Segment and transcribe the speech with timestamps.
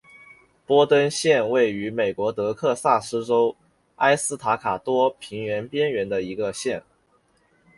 [0.65, 3.55] 博登县位美国德克萨斯州
[3.97, 6.81] 埃斯塔卡多平原边缘的一个县。